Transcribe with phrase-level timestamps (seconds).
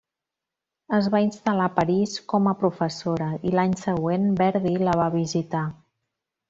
[0.99, 5.67] Es va instal·lar a París com a professora, i l'any següent Verdi la va visitar.